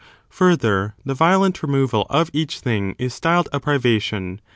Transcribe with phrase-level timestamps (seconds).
[0.31, 4.41] Further, the violent removal of each thing is ^^^^^^^^ styled a privation.